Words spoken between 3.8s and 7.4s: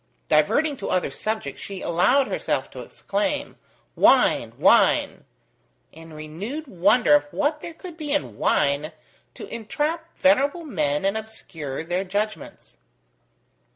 "Wine, wine!" in renewed wonder of